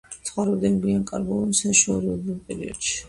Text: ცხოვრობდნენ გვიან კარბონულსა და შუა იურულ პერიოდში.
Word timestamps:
ცხოვრობდნენ 0.27 0.79
გვიან 0.85 1.03
კარბონულსა 1.11 1.69
და 1.73 1.77
შუა 1.83 2.01
იურულ 2.07 2.41
პერიოდში. 2.49 2.99